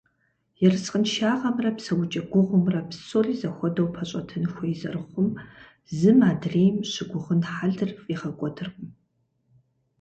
[0.65, 5.29] Ерыскъыншагъэмрэ псэукӏэ гугъумрэ псори зэхуэдэу пэщӏэтын хуей зэрыхъум
[5.97, 8.89] зым адрейм щыгугъын хьэлыр фӏигъэкӏуэдыркъым.